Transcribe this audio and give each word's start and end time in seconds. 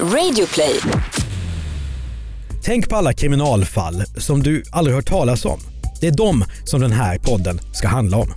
Radioplay. 0.00 0.80
Tänk 2.62 2.88
på 2.88 2.96
alla 2.96 3.12
kriminalfall 3.12 4.04
som 4.16 4.42
du 4.42 4.62
aldrig 4.70 4.96
hört 4.96 5.08
talas 5.08 5.44
om. 5.44 5.60
Det 6.00 6.06
är 6.06 6.12
dem 6.12 6.44
som 6.64 6.80
den 6.80 6.92
här 6.92 7.18
podden 7.18 7.60
ska 7.72 7.88
handla 7.88 8.16
om. 8.16 8.34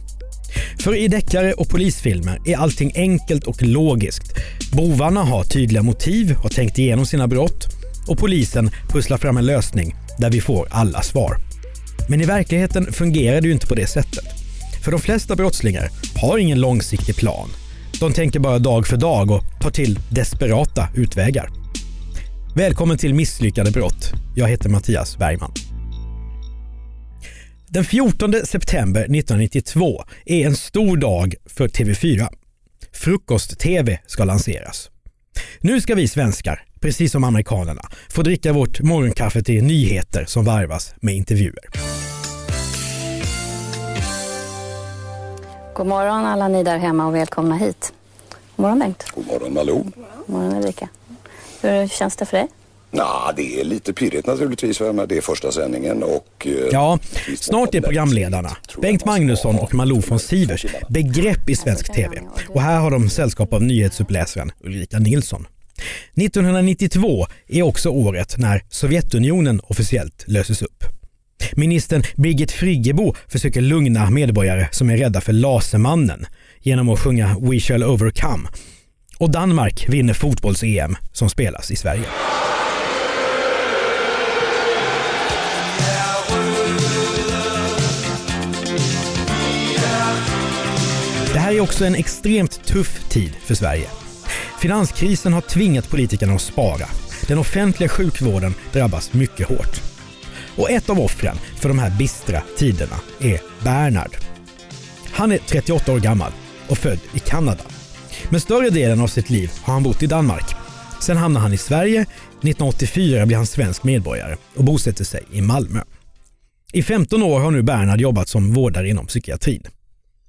För 0.79 0.95
i 0.95 1.07
deckare 1.07 1.53
och 1.53 1.69
polisfilmer 1.69 2.41
är 2.45 2.57
allting 2.57 2.91
enkelt 2.95 3.43
och 3.43 3.63
logiskt. 3.63 4.33
Bovarna 4.71 5.23
har 5.23 5.43
tydliga 5.43 5.83
motiv, 5.83 6.35
har 6.35 6.49
tänkt 6.49 6.79
igenom 6.79 7.05
sina 7.05 7.27
brott 7.27 7.67
och 8.07 8.17
polisen 8.17 8.71
pusslar 8.89 9.17
fram 9.17 9.37
en 9.37 9.45
lösning 9.45 9.95
där 10.17 10.29
vi 10.29 10.41
får 10.41 10.67
alla 10.71 11.01
svar. 11.01 11.37
Men 12.09 12.21
i 12.21 12.25
verkligheten 12.25 12.93
fungerar 12.93 13.41
det 13.41 13.47
ju 13.47 13.53
inte 13.53 13.67
på 13.67 13.75
det 13.75 13.87
sättet. 13.87 14.25
För 14.83 14.91
de 14.91 15.01
flesta 15.01 15.35
brottslingar 15.35 15.89
har 16.15 16.37
ingen 16.37 16.61
långsiktig 16.61 17.15
plan. 17.15 17.49
De 17.99 18.13
tänker 18.13 18.39
bara 18.39 18.59
dag 18.59 18.87
för 18.87 18.97
dag 18.97 19.31
och 19.31 19.43
tar 19.61 19.71
till 19.71 19.99
desperata 20.09 20.87
utvägar. 20.95 21.49
Välkommen 22.55 22.97
till 22.97 23.13
Misslyckade 23.13 23.71
brott. 23.71 24.11
Jag 24.35 24.47
heter 24.47 24.69
Mattias 24.69 25.17
Bergman. 25.17 25.51
Den 27.67 27.83
14 27.83 28.33
september 28.45 29.01
1992 29.01 30.03
är 30.25 30.45
en 30.45 30.55
stor 30.55 30.97
dag 30.97 31.35
för 31.45 31.67
TV4. 31.67 32.27
Frukost-TV 32.93 33.99
ska 34.07 34.23
lanseras. 34.23 34.89
Nu 35.59 35.81
ska 35.81 35.95
vi 35.95 36.07
svenskar, 36.07 36.63
precis 36.81 37.11
som 37.11 37.23
amerikanerna, 37.23 37.81
få 38.09 38.21
dricka 38.21 38.53
vårt 38.53 38.81
morgonkaffe 38.81 39.43
till 39.43 39.63
nyheter 39.63 40.25
som 40.25 40.45
varvas 40.45 40.95
med 41.01 41.15
intervjuer. 41.15 42.06
God 45.77 45.87
morgon 45.87 46.25
alla 46.25 46.47
ni 46.47 46.63
där 46.63 46.77
hemma 46.77 47.07
och 47.07 47.15
välkomna 47.15 47.55
hit. 47.55 47.93
God 48.55 48.63
morgon 48.63 48.79
Bengt. 48.79 49.03
God 49.15 49.27
morgon 49.27 49.53
Malou. 49.53 49.83
God 49.83 49.93
morgon 50.25 50.53
Ulrika. 50.57 50.89
Hur 51.61 51.87
känns 51.87 52.15
det 52.15 52.25
för 52.25 52.37
dig? 52.37 52.47
Nah, 52.91 53.31
det 53.35 53.59
är 53.59 53.63
lite 53.63 53.93
pirrigt 53.93 54.27
naturligtvis. 54.27 54.77
för 54.77 55.07
Det 55.07 55.17
är 55.17 55.21
första 55.21 55.51
sändningen 55.51 56.03
och... 56.03 56.47
eh, 56.47 56.51
Ja, 56.71 56.99
snart 57.37 57.75
är 57.75 57.81
programledarna 57.81 58.57
Bengt 58.81 59.05
Magnusson 59.05 59.55
och 59.59 59.73
Malou 59.73 60.01
von 60.07 60.19
Sivers 60.19 60.65
begrepp 60.89 61.49
i 61.49 61.55
svensk 61.55 61.93
TV. 61.93 62.21
Och 62.49 62.61
här 62.61 62.79
har 62.79 62.91
de 62.91 63.09
sällskap 63.09 63.53
av 63.53 63.63
nyhetsuppläsaren 63.63 64.51
Ulrika 64.63 64.99
Nilsson. 64.99 65.47
1992 66.15 67.25
är 67.47 67.61
också 67.61 67.89
året 67.89 68.37
när 68.37 68.63
Sovjetunionen 68.69 69.61
officiellt 69.63 70.23
löses 70.27 70.61
upp. 70.61 70.83
Ministern 71.55 72.03
Birgit 72.15 72.51
Friggebo 72.51 73.15
försöker 73.27 73.61
lugna 73.61 74.09
medborgare 74.09 74.67
som 74.71 74.89
är 74.89 74.97
rädda 74.97 75.21
för 75.21 75.33
Lasermannen 75.33 76.25
genom 76.61 76.89
att 76.89 76.99
sjunga 76.99 77.37
We 77.41 77.59
shall 77.59 77.83
overcome. 77.83 78.49
Och 79.17 79.31
Danmark 79.31 79.89
vinner 79.89 80.13
fotbolls-EM 80.13 80.95
som 81.11 81.29
spelas 81.29 81.71
i 81.71 81.75
Sverige. 81.75 82.05
Det 91.33 91.39
här 91.39 91.53
är 91.53 91.59
också 91.59 91.85
en 91.85 91.95
extremt 91.95 92.65
tuff 92.65 93.09
tid 93.09 93.35
för 93.45 93.55
Sverige. 93.55 93.87
Finanskrisen 94.61 95.33
har 95.33 95.41
tvingat 95.41 95.89
politikerna 95.89 96.33
att 96.33 96.41
spara. 96.41 96.87
Den 97.27 97.37
offentliga 97.37 97.89
sjukvården 97.89 98.53
drabbas 98.73 99.13
mycket 99.13 99.47
hårt. 99.47 99.96
Och 100.57 100.71
ett 100.71 100.89
av 100.89 100.99
offren 100.99 101.37
för 101.55 101.69
de 101.69 101.79
här 101.79 101.89
bistra 101.97 102.43
tiderna 102.57 102.95
är 103.19 103.41
Bernhard. 103.63 104.15
Han 105.11 105.31
är 105.31 105.37
38 105.37 105.93
år 105.93 105.99
gammal 105.99 106.31
och 106.67 106.77
född 106.77 106.99
i 107.13 107.19
Kanada. 107.19 107.63
Men 108.29 108.41
större 108.41 108.69
delen 108.69 109.01
av 109.01 109.07
sitt 109.07 109.29
liv 109.29 109.51
har 109.61 109.73
han 109.73 109.83
bott 109.83 110.03
i 110.03 110.07
Danmark. 110.07 110.55
Sen 111.01 111.17
hamnar 111.17 111.41
han 111.41 111.53
i 111.53 111.57
Sverige. 111.57 112.01
1984 112.01 113.25
blir 113.25 113.37
han 113.37 113.45
svensk 113.45 113.83
medborgare 113.83 114.35
och 114.55 114.63
bosätter 114.63 115.03
sig 115.03 115.23
i 115.31 115.41
Malmö. 115.41 115.81
I 116.73 116.83
15 116.83 117.23
år 117.23 117.39
har 117.39 117.51
nu 117.51 117.63
Bernhard 117.63 118.01
jobbat 118.01 118.29
som 118.29 118.53
vårdare 118.53 118.89
inom 118.89 119.05
psykiatrin. 119.05 119.63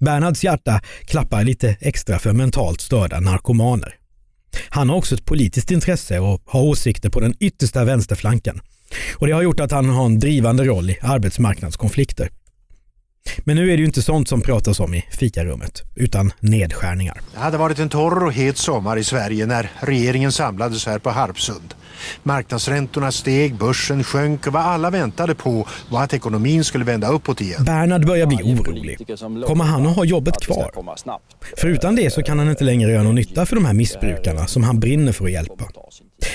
Bernhards 0.01 0.45
hjärta 0.45 0.81
klappar 1.05 1.45
lite 1.45 1.77
extra 1.81 2.19
för 2.19 2.33
mentalt 2.33 2.81
störda 2.81 3.21
narkomaner. 3.21 3.95
Han 4.69 4.89
har 4.89 4.97
också 4.97 5.15
ett 5.15 5.25
politiskt 5.25 5.71
intresse 5.71 6.19
och 6.19 6.43
har 6.47 6.63
åsikter 6.63 7.11
på 7.11 7.21
den 7.21 7.35
yttersta 7.41 7.85
vänsterflanken. 7.85 8.61
Och 9.17 9.27
Det 9.27 9.33
har 9.33 9.43
gjort 9.43 9.61
att 9.61 9.71
han 9.71 9.89
har 9.89 10.07
en 10.07 10.19
drivande 10.19 10.65
roll 10.65 10.91
i 10.91 10.99
arbetsmarknadskonflikter. 11.03 12.31
Men 13.39 13.57
nu 13.57 13.63
är 13.63 13.77
det 13.77 13.81
ju 13.81 13.85
inte 13.85 14.03
sånt 14.03 14.29
som 14.29 14.41
pratas 14.41 14.81
om 14.81 14.95
i 14.95 15.05
fikarummet, 15.11 15.83
utan 15.95 16.33
nedskärningar. 16.41 17.21
Det 17.35 17.39
hade 17.39 17.59
varit 17.59 17.79
en 17.79 17.89
torr 17.89 18.25
och 18.25 18.33
het 18.33 18.59
sommar 18.59 18.97
i 18.97 19.05
Sverige 19.05 19.47
när 19.47 19.71
regeringen 19.81 20.33
samlades 20.33 20.87
här 20.87 20.99
på 20.99 21.11
Harpsund. 21.11 21.75
Marknadsräntorna 22.23 23.13
steg, 23.13 23.55
börsen 23.55 24.05
sjönk 24.05 24.47
och 24.47 24.53
vad 24.53 24.63
alla 24.63 24.91
väntade 24.91 25.35
på 25.35 25.67
var 25.91 26.03
att 26.03 26.15
ekonomin 26.15 26.65
skulle 26.65 26.85
vända 26.85 27.09
uppåt 27.09 27.41
igen. 27.41 27.65
Bernhard 27.65 28.07
börjar 28.07 28.27
bli 28.27 28.37
orolig. 28.37 28.99
Kommer 29.47 29.65
han 29.65 29.87
att 29.87 29.97
ha 29.97 30.05
jobbet 30.05 30.41
kvar? 30.41 30.73
För 31.57 31.69
utan 31.69 31.97
det 31.97 32.13
så 32.13 32.23
kan 32.23 32.39
han 32.39 32.51
inte 32.51 32.65
längre 32.65 32.93
göra 32.93 33.03
någon 33.03 33.15
nytta 33.15 33.47
för 33.47 33.57
de 33.57 33.65
här 33.65 33.75
missbrukarna 33.75 34.47
som 34.47 34.63
han 34.63 34.81
brinner 34.81 35.13
för 35.13 35.25
att 35.25 35.33
hjälpa. 35.33 35.65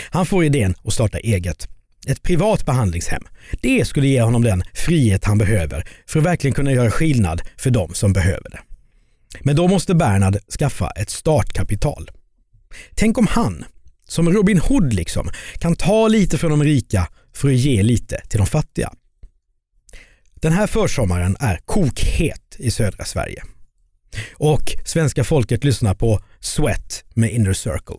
Han 0.10 0.26
får 0.26 0.44
idén 0.44 0.76
att 0.84 0.94
starta 0.94 1.18
eget. 1.18 1.68
Ett 2.08 2.24
privat 2.24 2.66
behandlingshem. 2.66 3.24
Det 3.62 3.86
skulle 3.88 4.08
ge 4.08 4.22
honom 4.22 4.44
den 4.44 4.64
frihet 4.74 5.26
han 5.26 5.38
behöver 5.38 5.88
för 6.08 6.20
att 6.20 6.26
verkligen 6.26 6.54
kunna 6.54 6.72
göra 6.72 6.92
skillnad 6.92 7.42
för 7.58 7.70
de 7.70 7.94
som 7.94 8.14
behöver 8.14 8.50
det. 8.50 8.60
Men 9.42 9.56
då 9.56 9.68
måste 9.68 9.96
Bernhard 9.96 10.38
skaffa 10.60 10.90
ett 10.90 11.10
startkapital. 11.10 12.12
Tänk 12.96 13.18
om 13.18 13.28
han, 13.28 13.66
som 14.08 14.30
Robin 14.30 14.60
Hood 14.60 14.94
liksom, 14.94 15.30
kan 15.58 15.76
ta 15.76 16.08
lite 16.08 16.38
från 16.38 16.50
de 16.50 16.64
rika 16.64 17.08
för 17.34 17.48
att 17.48 17.56
ge 17.56 17.84
lite 17.84 18.22
till 18.30 18.38
de 18.38 18.48
fattiga. 18.48 18.94
Den 20.36 20.54
här 20.54 20.68
försommaren 20.68 21.38
är 21.40 21.60
kokhet 21.66 22.56
i 22.58 22.72
södra 22.72 23.06
Sverige. 23.06 23.44
Och 24.34 24.76
svenska 24.86 25.24
folket 25.24 25.64
lyssnar 25.64 25.94
på 25.96 26.20
Sweat 26.40 27.04
med 27.14 27.32
Inner 27.32 27.54
Circle. 27.54 27.98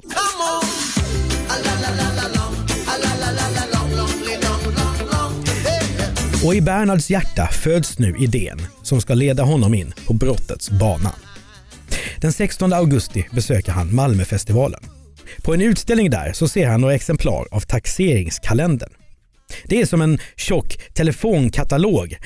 Och 6.45 6.55
i 6.55 6.61
Bernhards 6.61 7.11
hjärta 7.11 7.49
föds 7.53 7.99
nu 7.99 8.17
idén 8.19 8.63
som 8.83 9.01
ska 9.01 9.15
leda 9.15 9.43
honom 9.43 9.75
in 9.75 9.93
på 10.07 10.13
brottets 10.13 10.71
bana. 10.71 11.15
Den 12.21 12.33
16 12.33 12.73
augusti 12.73 13.27
besöker 13.33 13.73
han 13.73 13.95
Malmöfestivalen. 13.95 14.81
På 15.43 15.55
en 15.55 15.61
utställning 15.61 16.11
där 16.11 16.33
så 16.33 16.49
ser 16.49 16.69
han 16.69 16.81
några 16.81 16.95
exemplar 16.95 17.47
av 17.51 17.61
taxeringskalendern. 17.61 18.93
Det 19.65 19.81
är 19.81 19.87
som 19.87 20.03
en 20.03 20.19
tjock 20.37 20.79
telefonkatalog 20.95 22.17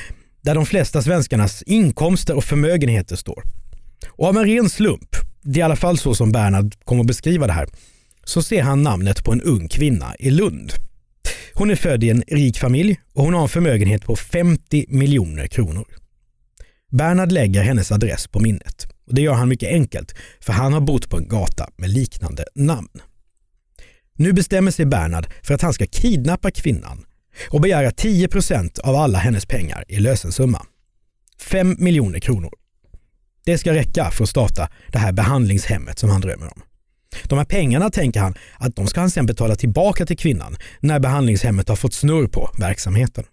där 0.42 0.54
de 0.54 0.66
flesta 0.66 1.02
svenskarnas 1.02 1.62
inkomster 1.62 2.36
och 2.36 2.44
förmögenheter 2.44 3.16
står. 3.16 3.42
Och 4.08 4.26
av 4.26 4.36
en 4.36 4.44
ren 4.44 4.70
slump, 4.70 5.16
det 5.42 5.58
är 5.58 5.60
i 5.60 5.62
alla 5.62 5.76
fall 5.76 5.98
så 5.98 6.14
som 6.14 6.32
Bernhard 6.32 6.74
kommer 6.84 7.00
att 7.00 7.06
beskriva 7.06 7.46
det 7.46 7.52
här, 7.52 7.68
så 8.24 8.42
ser 8.42 8.62
han 8.62 8.82
namnet 8.82 9.24
på 9.24 9.32
en 9.32 9.42
ung 9.42 9.68
kvinna 9.68 10.14
i 10.18 10.30
Lund. 10.30 10.87
Hon 11.58 11.70
är 11.70 11.76
född 11.76 12.04
i 12.04 12.10
en 12.10 12.22
rik 12.28 12.58
familj 12.58 13.00
och 13.14 13.24
hon 13.24 13.34
har 13.34 13.42
en 13.42 13.48
förmögenhet 13.48 14.04
på 14.04 14.16
50 14.16 14.84
miljoner 14.88 15.46
kronor. 15.46 15.84
Bernhard 16.90 17.32
lägger 17.32 17.62
hennes 17.62 17.92
adress 17.92 18.26
på 18.26 18.40
minnet. 18.40 18.86
Och 19.06 19.14
Det 19.14 19.22
gör 19.22 19.32
han 19.32 19.48
mycket 19.48 19.72
enkelt, 19.72 20.14
för 20.40 20.52
han 20.52 20.72
har 20.72 20.80
bott 20.80 21.10
på 21.10 21.16
en 21.16 21.28
gata 21.28 21.70
med 21.76 21.90
liknande 21.90 22.44
namn. 22.54 22.88
Nu 24.14 24.32
bestämmer 24.32 24.70
sig 24.70 24.86
Bernhard 24.86 25.26
för 25.42 25.54
att 25.54 25.62
han 25.62 25.72
ska 25.72 25.86
kidnappa 25.86 26.50
kvinnan 26.50 27.04
och 27.50 27.60
begära 27.60 27.90
10% 27.90 28.80
av 28.80 28.96
alla 28.96 29.18
hennes 29.18 29.46
pengar 29.46 29.84
i 29.88 30.00
lösensumma. 30.00 30.66
5 31.40 31.76
miljoner 31.78 32.20
kronor. 32.20 32.52
Det 33.44 33.58
ska 33.58 33.74
räcka 33.74 34.10
för 34.10 34.24
att 34.24 34.30
starta 34.30 34.68
det 34.92 34.98
här 34.98 35.12
behandlingshemmet 35.12 35.98
som 35.98 36.10
han 36.10 36.20
drömmer 36.20 36.46
om. 36.46 36.62
De 37.24 37.38
här 37.38 37.44
pengarna 37.44 37.90
tänker 37.90 38.20
han 38.20 38.34
att 38.58 38.76
de 38.76 38.86
ska 38.86 39.00
han 39.00 39.10
sen 39.10 39.26
betala 39.26 39.56
tillbaka 39.56 40.06
till 40.06 40.18
kvinnan 40.18 40.56
när 40.80 41.00
behandlingshemmet 41.00 41.68
har 41.68 41.76
fått 41.76 41.94
snurr 41.94 42.26
på 42.26 42.50
verksamheten. 42.58 43.24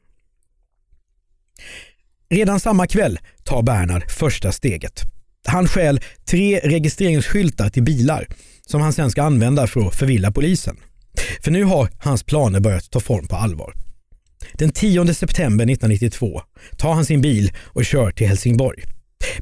Redan 2.29 2.59
samma 2.59 2.87
kväll 2.87 3.19
tar 3.43 3.63
Bernhard 3.63 4.11
första 4.11 4.51
steget. 4.51 5.01
Han 5.47 5.67
stjäl 5.67 5.99
tre 6.25 6.59
registreringsskyltar 6.63 7.69
till 7.69 7.83
bilar 7.83 8.27
som 8.65 8.81
han 8.81 8.93
sen 8.93 9.11
ska 9.11 9.23
använda 9.23 9.67
för 9.67 9.87
att 9.87 9.95
förvilla 9.95 10.31
polisen. 10.31 10.77
För 11.41 11.51
nu 11.51 11.63
har 11.63 11.89
hans 11.97 12.23
planer 12.23 12.59
börjat 12.59 12.91
ta 12.91 12.99
form 12.99 13.27
på 13.27 13.35
allvar. 13.35 13.73
Den 14.53 14.71
10 14.71 15.13
september 15.13 15.65
1992 15.65 16.41
tar 16.77 16.93
han 16.93 17.05
sin 17.05 17.21
bil 17.21 17.51
och 17.57 17.85
kör 17.85 18.11
till 18.11 18.27
Helsingborg. 18.27 18.83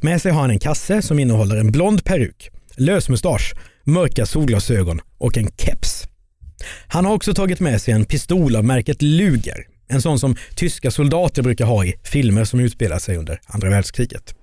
Med 0.02 0.22
sig 0.22 0.32
har 0.32 0.42
han 0.42 0.50
en 0.50 0.60
kasse 0.60 1.02
som 1.02 1.20
innehåller 1.20 1.56
en 1.56 1.72
blond 1.72 2.04
peruk, 2.04 2.50
lösmustasch 2.76 3.54
mörka 3.84 4.26
solglasögon 4.26 5.02
och 5.18 5.38
en 5.38 5.48
keps. 5.58 6.08
Han 6.88 7.06
har 7.06 7.14
också 7.14 7.34
tagit 7.34 7.60
med 7.60 7.82
sig 7.82 7.94
en 7.94 8.06
pistol 8.06 8.56
av 8.56 8.66
märket 8.66 9.02
Luger, 9.02 9.68
en 9.88 10.02
sån 10.02 10.20
som 10.20 10.36
tyska 10.56 10.92
soldater 10.92 11.42
brukar 11.42 11.66
ha 11.66 11.86
i 11.86 11.94
filmer 12.04 12.44
som 12.44 12.60
utspelar 12.60 13.00
sig 13.00 13.18
under 13.18 13.40
andra 13.46 13.70
världskriget. 13.70 14.36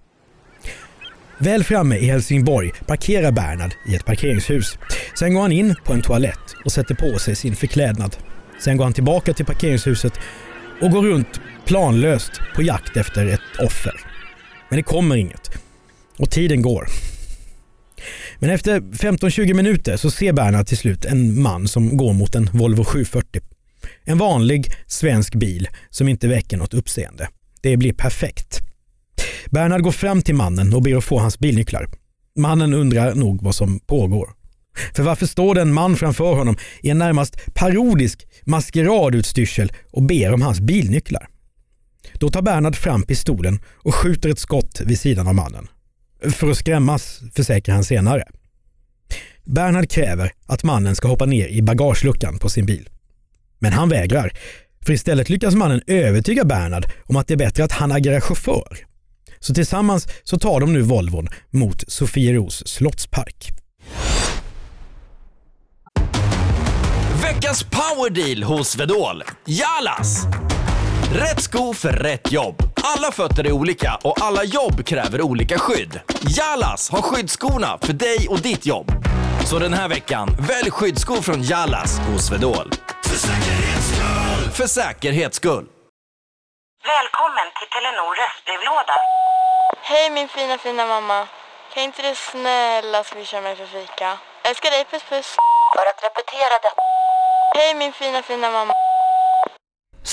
Väl 1.39 1.65
framme 1.65 1.97
i 1.97 2.07
Helsingborg 2.07 2.73
parkerar 2.87 3.33
Bernhard 3.33 3.75
i 3.89 3.95
ett 3.95 4.05
parkeringshus. 4.05 4.79
Sen 5.19 5.35
går 5.35 5.41
han 5.41 5.53
in 5.53 5.75
på 5.85 5.93
en 5.93 6.03
toalett 6.03 6.55
och 6.65 6.73
sätter 6.73 6.95
på 6.95 7.19
sig 7.19 7.37
sin 7.37 7.57
förklädnad. 7.57 8.17
Sen 8.61 8.77
går 8.77 8.85
han 8.85 8.93
tillbaka 8.93 9.33
till 9.33 9.47
parkeringshuset 9.47 10.13
och 10.81 10.91
går 10.91 11.03
runt 11.03 11.41
planlöst 11.67 12.33
på 12.55 12.63
jakt 12.63 12.97
efter 12.97 13.27
ett 13.27 13.41
offer. 13.59 13.95
Men 14.69 14.77
det 14.77 14.83
kommer 14.83 15.17
inget. 15.17 15.51
Och 16.19 16.31
tiden 16.31 16.63
går. 16.63 16.87
Men 18.41 18.51
efter 18.51 18.81
15-20 18.81 19.55
minuter 19.55 19.97
så 19.97 20.11
ser 20.11 20.33
Bernhard 20.33 20.67
till 20.67 20.79
slut 20.79 21.05
en 21.05 21.43
man 21.43 21.69
som 21.69 21.97
går 21.97 22.13
mot 22.13 22.35
en 22.35 22.51
Volvo 22.53 22.85
740. 22.85 23.43
En 24.05 24.19
vanlig 24.19 24.73
svensk 24.87 25.35
bil 25.35 25.69
som 25.91 26.09
inte 26.09 26.29
väcker 26.29 26.57
något 26.57 26.75
uppseende. 26.75 27.29
Det 27.61 27.77
blir 27.77 27.93
perfekt. 27.93 28.61
Bernhard 29.51 29.83
går 29.83 29.93
fram 29.93 30.23
till 30.23 30.35
mannen 30.35 30.75
och 30.75 30.83
ber 30.83 30.97
att 30.97 31.05
få 31.05 31.19
hans 31.19 31.39
bilnycklar. 31.39 31.89
Mannen 32.37 32.75
undrar 32.75 33.15
nog 33.15 33.43
vad 33.43 33.55
som 33.55 33.81
pågår. 33.81 34.31
För 34.95 35.03
varför 35.03 35.27
står 35.27 35.55
det 35.55 35.61
en 35.61 35.73
man 35.73 35.97
framför 35.97 36.35
honom 36.35 36.57
i 36.83 36.91
en 36.91 36.99
närmast 36.99 37.55
parodisk 37.55 38.27
maskeradutstyrsel 38.45 39.73
och 39.93 40.03
ber 40.03 40.33
om 40.33 40.43
hans 40.43 40.61
bilnycklar? 40.61 41.29
Då 42.13 42.31
tar 42.31 42.43
Bernhard 42.43 42.77
fram 42.77 43.03
pistolen 43.03 43.61
och 43.75 43.95
skjuter 43.95 44.29
ett 44.29 44.39
skott 44.39 44.81
vid 44.85 45.01
sidan 45.01 45.29
av 45.29 45.35
mannen. 45.35 45.69
För 46.29 46.51
att 46.51 46.57
skrämmas, 46.57 47.21
försäkrar 47.35 47.75
han 47.75 47.85
senare. 47.85 48.25
Bernhard 49.45 49.91
kräver 49.91 50.33
att 50.47 50.63
mannen 50.63 50.97
ska 50.97 51.09
hoppa 51.09 51.27
ner 51.27 51.49
i 51.49 51.63
bagageluckan 51.63 52.39
på 52.39 52.49
sin 52.49 52.67
bil. 52.67 52.89
Men 53.59 53.73
han 53.73 53.89
vägrar, 53.89 54.33
för 54.87 54.93
istället 54.93 55.29
lyckas 55.29 55.55
mannen 55.55 55.83
övertyga 55.87 56.45
Bernhard 56.45 56.87
om 57.07 57.17
att 57.17 57.29
det 57.29 57.35
är 57.35 57.39
bättre 57.39 57.65
att 57.65 57.73
han 57.73 57.93
agerar 57.93 58.21
chaufför. 58.21 58.79
Så 59.39 59.55
tillsammans 59.55 60.09
så 60.23 60.39
tar 60.39 60.61
de 60.61 60.73
nu 60.73 60.81
Volvon 60.81 61.29
mot 61.51 61.93
Sofieros 61.93 62.67
slottspark. 62.67 63.49
Veckans 67.23 67.65
powerdeal 67.65 68.43
hos 68.43 68.77
Vedol. 68.77 69.23
Jalas! 69.47 70.27
Rätt 71.13 71.41
sko 71.41 71.75
för 71.75 71.93
rätt 71.93 72.33
jobb. 72.33 72.70
Alla 72.83 73.13
fötter 73.13 73.47
är 73.47 73.53
olika 73.53 73.99
och 74.03 74.23
alla 74.23 74.45
jobb 74.45 74.87
kräver 74.87 75.23
olika 75.23 75.59
skydd. 75.59 76.01
Jalas 76.21 76.91
har 76.91 77.03
skyddsskorna 77.03 77.79
för 77.83 77.93
dig 77.93 78.27
och 78.29 78.41
ditt 78.41 78.67
jobb. 78.67 78.93
Så 79.47 79.59
den 79.59 79.73
här 79.73 79.89
veckan, 79.89 80.29
välj 80.39 80.71
skyddsskor 80.71 81.17
från 81.23 81.43
Jalas 81.43 81.99
hos 81.99 82.33
Vedol. 82.33 82.71
För 83.05 83.17
säkerhets 83.17 83.87
skull! 83.95 84.53
För 84.53 84.67
säkerhets 84.67 85.37
skull. 85.37 85.67
Välkommen 86.95 87.47
till 87.59 87.69
Telenor 87.75 88.15
röstbrevlåda. 88.23 88.97
Hej 89.83 90.11
min 90.11 90.29
fina 90.29 90.59
fina 90.59 90.87
mamma. 90.87 91.27
Kan 91.75 91.83
inte 91.83 92.03
du 92.03 92.15
snälla 92.15 93.05
swisha 93.05 93.41
mig 93.41 93.57
för 93.57 93.67
fika? 93.67 94.19
Älskar 94.43 94.71
dig, 94.71 94.85
puss 94.85 95.03
puss. 95.03 95.37
För 95.77 95.85
att 95.91 96.01
repetera 96.07 96.55
detta. 96.63 96.83
Hej 97.57 97.75
min 97.75 97.93
fina 97.93 98.23
fina 98.23 98.51
mamma. 98.51 98.73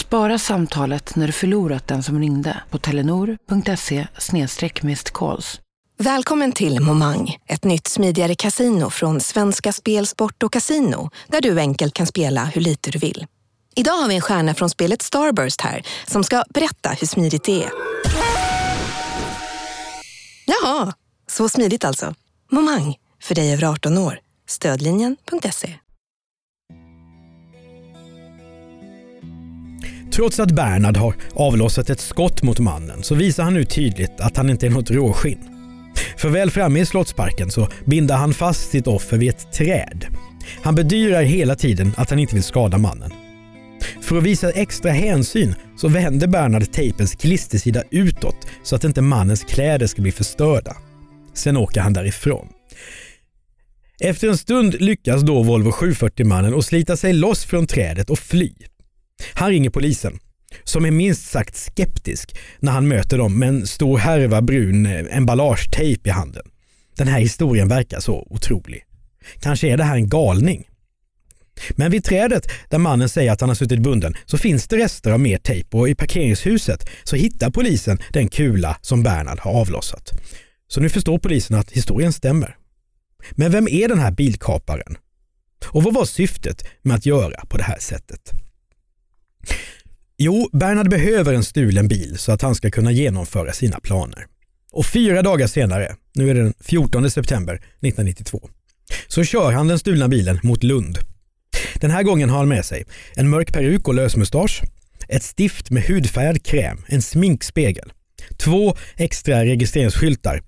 Spara 0.07 0.37
samtalet 0.37 1.15
när 1.15 1.27
du 1.27 1.33
förlorat 1.33 1.87
den 1.87 2.03
som 2.03 2.19
ringde 2.19 2.61
på 2.69 2.77
telenor.se 2.77 4.07
calls. 5.13 5.61
Välkommen 5.97 6.51
till 6.51 6.79
Momang, 6.79 7.37
ett 7.47 7.63
nytt 7.63 7.87
smidigare 7.87 8.35
casino 8.35 8.89
från 8.89 9.21
Svenska 9.21 9.73
Spel, 9.73 10.07
Sport 10.07 10.43
och 10.43 10.53
Casino 10.53 11.09
där 11.27 11.41
du 11.41 11.59
enkelt 11.59 11.93
kan 11.93 12.07
spela 12.07 12.45
hur 12.45 12.61
lite 12.61 12.91
du 12.91 12.99
vill. 12.99 13.25
Idag 13.75 13.93
har 13.93 14.07
vi 14.07 14.15
en 14.15 14.21
stjärna 14.21 14.53
från 14.53 14.69
spelet 14.69 15.01
Starburst 15.01 15.61
här 15.61 15.85
som 16.07 16.23
ska 16.23 16.43
berätta 16.49 16.89
hur 16.89 17.07
smidigt 17.07 17.43
det 17.43 17.63
är. 17.63 17.71
Jaha, 20.45 20.93
så 21.27 21.49
smidigt 21.49 21.85
alltså. 21.85 22.13
Momang, 22.51 22.95
för 23.23 23.35
dig 23.35 23.53
över 23.53 23.63
18 23.63 23.97
år. 23.97 24.19
Stödlinjen.se. 24.47 25.73
Trots 30.17 30.39
att 30.39 30.51
Bernhard 30.51 30.97
har 30.97 31.15
avlossat 31.33 31.89
ett 31.89 31.99
skott 31.99 32.43
mot 32.43 32.59
mannen 32.59 33.03
så 33.03 33.15
visar 33.15 33.43
han 33.43 33.53
nu 33.53 33.63
tydligt 33.63 34.19
att 34.19 34.37
han 34.37 34.49
inte 34.49 34.65
är 34.65 34.69
något 34.69 34.91
råskinn. 34.91 35.39
För 36.17 36.29
väl 36.29 36.51
framme 36.51 36.79
i 36.79 36.85
Slottsparken 36.85 37.51
så 37.51 37.67
binder 37.85 38.15
han 38.15 38.33
fast 38.33 38.71
sitt 38.71 38.87
offer 38.87 39.17
vid 39.17 39.29
ett 39.29 39.51
träd. 39.53 40.05
Han 40.63 40.75
bedyrar 40.75 41.21
hela 41.21 41.55
tiden 41.55 41.91
att 41.97 42.09
han 42.09 42.19
inte 42.19 42.35
vill 42.35 42.43
skada 42.43 42.77
mannen. 42.77 43.11
För 44.01 44.17
att 44.17 44.23
visa 44.23 44.51
extra 44.51 44.91
hänsyn 44.91 45.55
så 45.77 45.87
vänder 45.87 46.27
Bernhard 46.27 46.71
tejpens 46.71 47.15
klistersida 47.15 47.83
utåt 47.91 48.47
så 48.63 48.75
att 48.75 48.83
inte 48.83 49.01
mannens 49.01 49.43
kläder 49.43 49.87
ska 49.87 50.01
bli 50.01 50.11
förstörda. 50.11 50.75
Sen 51.33 51.57
åker 51.57 51.81
han 51.81 51.93
därifrån. 51.93 52.47
Efter 53.99 54.27
en 54.27 54.37
stund 54.37 54.81
lyckas 54.81 55.21
då 55.21 55.43
Volvo 55.43 55.71
740-mannen 55.71 56.57
att 56.57 56.65
slita 56.65 56.97
sig 56.97 57.13
loss 57.13 57.45
från 57.45 57.67
trädet 57.67 58.09
och 58.09 58.19
fly. 58.19 58.53
Han 59.33 59.49
ringer 59.49 59.69
polisen, 59.69 60.19
som 60.63 60.85
är 60.85 60.91
minst 60.91 61.31
sagt 61.31 61.55
skeptisk 61.55 62.37
när 62.59 62.71
han 62.71 62.87
möter 62.87 63.17
dem 63.17 63.39
med 63.39 63.49
en 63.49 63.67
stor 63.67 63.97
härva 63.97 64.41
brun 64.41 64.85
eh, 64.85 65.17
emballagetejp 65.17 66.09
i 66.09 66.11
handen. 66.11 66.43
Den 66.97 67.07
här 67.07 67.19
historien 67.19 67.67
verkar 67.67 67.99
så 67.99 68.27
otrolig. 68.29 68.83
Kanske 69.39 69.67
är 69.67 69.77
det 69.77 69.83
här 69.83 69.95
en 69.95 70.09
galning? 70.09 70.67
Men 71.71 71.91
vid 71.91 72.03
trädet 72.03 72.51
där 72.69 72.77
mannen 72.77 73.09
säger 73.09 73.31
att 73.31 73.41
han 73.41 73.49
har 73.49 73.55
suttit 73.55 73.79
bunden 73.79 74.15
så 74.25 74.37
finns 74.37 74.67
det 74.67 74.77
rester 74.77 75.11
av 75.11 75.19
mer 75.19 75.37
tejp 75.37 75.77
och 75.77 75.89
i 75.89 75.95
parkeringshuset 75.95 76.89
så 77.03 77.15
hittar 77.15 77.49
polisen 77.49 77.99
den 78.13 78.27
kula 78.27 78.77
som 78.81 79.03
Bernhard 79.03 79.39
har 79.39 79.51
avlossat. 79.51 80.11
Så 80.67 80.81
nu 80.81 80.89
förstår 80.89 81.19
polisen 81.19 81.55
att 81.57 81.71
historien 81.71 82.13
stämmer. 82.13 82.57
Men 83.31 83.51
vem 83.51 83.67
är 83.67 83.87
den 83.87 83.99
här 83.99 84.11
bilkaparen? 84.11 84.97
Och 85.65 85.83
vad 85.83 85.93
var 85.93 86.05
syftet 86.05 86.63
med 86.81 86.95
att 86.95 87.05
göra 87.05 87.45
på 87.45 87.57
det 87.57 87.63
här 87.63 87.79
sättet? 87.79 88.31
Jo, 90.19 90.49
Bernhard 90.53 90.89
behöver 90.89 91.33
en 91.33 91.43
stulen 91.43 91.87
bil 91.87 92.17
så 92.17 92.31
att 92.31 92.41
han 92.41 92.55
ska 92.55 92.71
kunna 92.71 92.91
genomföra 92.91 93.53
sina 93.53 93.79
planer. 93.79 94.25
Och 94.71 94.85
fyra 94.85 95.21
dagar 95.21 95.47
senare, 95.47 95.95
nu 96.13 96.29
är 96.29 96.35
det 96.35 96.41
den 96.41 96.53
14 96.59 97.11
september 97.11 97.53
1992, 97.53 98.49
så 99.07 99.23
kör 99.23 99.51
han 99.51 99.67
den 99.67 99.79
stulna 99.79 100.07
bilen 100.07 100.39
mot 100.43 100.63
Lund. 100.63 100.97
Den 101.75 101.91
här 101.91 102.03
gången 102.03 102.29
har 102.29 102.37
han 102.37 102.47
med 102.47 102.65
sig 102.65 102.85
en 103.15 103.29
mörk 103.29 103.53
peruk 103.53 103.87
och 103.87 103.93
lösmustasch, 103.93 104.61
ett 105.07 105.23
stift 105.23 105.71
med 105.71 105.83
hudfärgad 105.83 106.43
kräm, 106.43 106.77
en 106.87 107.01
sminkspegel, 107.01 107.93
två 108.37 108.75
extra 108.95 109.45
registreringsskyltar, 109.45 110.41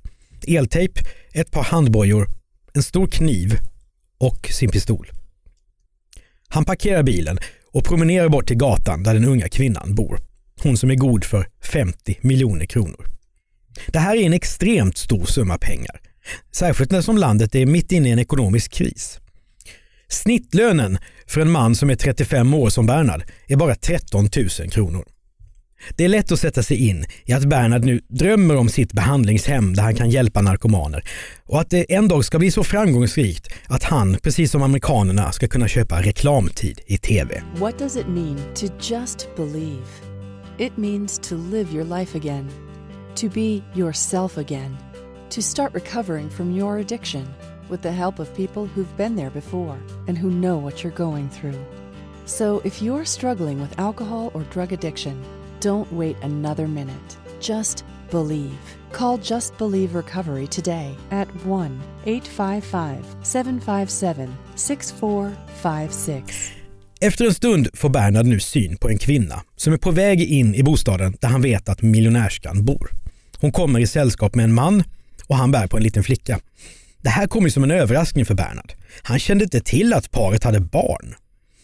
eltejp, 0.48 1.01
ett 1.33 1.51
par 1.51 1.63
handbojor, 1.63 2.27
en 2.74 2.83
stor 2.83 3.07
kniv 3.07 3.57
och 4.18 4.50
sin 4.51 4.69
pistol. 4.69 5.12
Han 6.48 6.66
parkerar 6.66 7.04
bilen 7.04 7.39
och 7.71 7.86
promenerar 7.86 8.30
bort 8.30 8.47
till 8.47 8.57
gatan 8.57 9.04
där 9.04 9.14
den 9.14 9.26
unga 9.26 9.49
kvinnan 9.49 9.95
bor. 9.95 10.19
Hon 10.64 10.78
som 10.78 10.92
är 10.92 10.95
god 10.95 11.23
för 11.23 11.47
50 11.64 12.18
miljoner 12.21 12.66
kronor. 12.66 13.06
Det 13.88 13.99
här 13.99 14.16
är 14.16 14.21
en 14.21 14.33
extremt 14.33 14.97
stor 14.97 15.26
summa 15.26 15.57
pengar. 15.57 16.02
Särskilt 16.52 16.92
när 16.92 17.02
som 17.02 17.18
landet 17.18 17.56
är 17.56 17.66
mitt 17.66 17.92
inne 17.92 18.09
i 18.09 18.11
en 18.11 18.19
ekonomisk 18.19 18.71
kris. 18.71 19.19
Snittlönen 20.07 20.97
för 21.28 21.42
en 21.42 21.52
man 21.52 21.76
som 21.76 21.90
är 21.90 21.95
35 21.95 22.54
år 22.54 22.69
som 22.69 22.85
Bernhard 22.85 23.23
är 23.47 23.56
bara 23.56 23.76
13 23.76 24.30
000 24.59 24.69
kronor. 24.71 25.06
Det 25.95 26.06
är 26.06 26.09
lätt 26.09 26.31
att 26.31 26.40
sätta 26.40 26.64
sig 26.64 26.88
in 26.88 27.06
i 27.26 27.33
att 27.33 27.45
Bernhard 27.45 27.83
nu 27.83 28.02
drömmer 28.07 28.56
om 28.56 28.69
sitt 28.69 28.94
behandlingshem 28.94 29.74
där 29.74 29.83
han 29.83 29.95
kan 29.95 30.09
hjälpa 30.09 30.42
narkomaner 30.42 31.04
och 31.45 31.62
att 31.62 31.69
det 31.69 31.94
en 31.94 32.07
dag 32.07 32.26
ska 32.26 32.40
bli 32.40 32.52
så 32.52 32.64
framgångsrikt 32.64 33.48
att 33.68 33.83
han, 33.83 34.18
precis 34.24 34.52
som 34.52 34.64
amerikanerna, 34.64 35.31
ska 35.31 35.48
kunna 35.48 35.68
köpa 35.68 36.02
reklamtid 36.02 36.80
i 36.86 36.98
TV. 36.98 37.42
What 37.56 37.80
does 37.80 37.98
it 37.98 38.07
mean 38.07 38.38
to 38.56 38.66
just 38.81 39.28
believe? 39.36 39.86
It 40.57 40.78
means 40.78 41.19
to 41.19 41.36
live 41.36 41.74
your 41.74 42.00
life 42.00 42.18
again, 42.18 42.50
to 43.16 43.30
be 43.30 43.64
yourself 43.76 44.38
again, 44.38 44.78
to 45.30 45.42
start 45.42 45.74
recovering 45.74 46.30
from 46.30 46.57
your 46.57 46.80
addiction 46.80 47.28
with 47.69 47.81
the 47.81 47.92
help 47.92 48.19
of 48.19 48.36
people 48.36 48.66
who've 48.66 48.98
been 48.98 49.16
there 49.16 49.30
before 49.30 49.78
and 50.07 50.18
who 50.18 50.30
know 50.30 50.57
what 50.57 50.83
you're 50.83 50.98
going 50.98 51.30
through. 51.30 51.66
So 52.26 52.62
if 52.64 52.81
you're 52.81 53.06
struggling 53.06 53.62
with 53.62 53.80
alcohol 53.80 54.31
or 54.33 54.44
drug 54.52 54.74
addiction, 54.74 55.24
don't 55.61 55.92
wait 55.92 56.16
another 56.23 56.68
minute. 56.68 57.18
Just 57.42 57.85
believe. 58.11 58.59
Call 58.92 59.19
Just 59.23 59.57
Believe 59.57 59.95
Recovery 59.95 60.47
today 60.47 60.95
at 61.11 61.28
1 61.45 61.81
855 62.06 63.04
757 63.23 64.33
6456. 64.56 66.51
Efter 67.01 67.25
en 67.25 67.33
stund 67.33 67.68
får 67.73 67.89
Bernhard 67.89 68.25
nu 68.25 68.39
syn 68.39 68.78
på 68.78 68.89
en 68.89 68.97
kvinna 68.97 69.42
som 69.56 69.73
är 69.73 69.78
på 69.78 69.92
väg 69.92 70.21
in 70.21 70.56
i 70.56 70.63
bostaden 70.63 71.18
där 71.21 71.28
han 71.28 71.42
vet 71.42 71.69
att 71.69 71.81
miljonärskan 71.81 72.66
bor. 72.66 72.92
Hon 73.37 73.51
kommer 73.51 73.80
i 73.80 73.87
sällskap 73.87 74.35
med 74.35 74.44
en 74.44 74.54
man 74.54 74.83
och 75.28 75.35
han 75.35 75.51
bär 75.51 75.68
på 75.68 75.78
en 75.78 75.83
liten 75.83 76.04
flicka. 76.04 76.39
Det 77.01 77.09
här 77.09 77.28
kommer 77.28 77.49
som 77.49 77.63
en 77.63 77.71
överraskning 77.71 78.25
för 78.25 78.33
Bernhard. 78.33 78.73
Han 79.01 79.19
kände 79.19 79.44
inte 79.44 79.59
till 79.59 79.94
att 79.94 80.11
paret 80.11 80.44
hade 80.44 80.59
barn. 80.59 81.16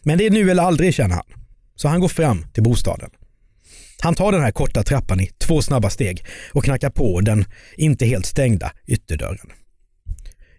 Men 0.04 0.18
det 0.18 0.26
är 0.26 0.32
nu 0.32 0.52
eller 0.52 0.64
aldrig 0.64 0.94
känner 0.94 1.16
han. 1.16 1.26
Så 1.76 1.88
han 1.88 2.00
går 2.00 2.08
fram 2.08 2.46
till 2.54 2.64
bostaden. 2.64 3.10
Han 4.02 4.16
tar 4.16 4.32
den 4.32 4.42
här 4.42 4.52
korta 4.52 4.84
trappan 4.84 5.20
i 5.20 5.32
två 5.38 5.62
snabba 5.62 5.90
steg 5.90 6.26
och 6.54 6.64
knackar 6.64 6.90
på 6.90 7.22
den 7.22 7.46
inte 7.78 8.06
helt 8.06 8.26
stängda 8.26 8.72
ytterdörren. 8.88 9.52